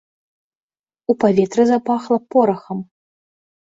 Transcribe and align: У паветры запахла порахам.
У 1.13 1.17
паветры 1.25 1.69
запахла 1.75 2.17
порахам. 2.33 2.79